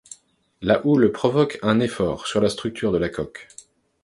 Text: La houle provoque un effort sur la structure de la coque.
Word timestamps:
La 0.61 0.83
houle 0.83 1.11
provoque 1.11 1.59
un 1.61 1.79
effort 1.79 2.25
sur 2.25 2.41
la 2.41 2.49
structure 2.49 2.91
de 2.91 2.97
la 2.97 3.09
coque. 3.09 3.47